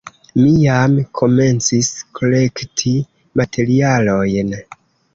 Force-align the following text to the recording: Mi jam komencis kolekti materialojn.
Mi 0.37 0.53
jam 0.53 0.95
komencis 1.19 1.91
kolekti 2.21 2.97
materialojn. 3.43 4.55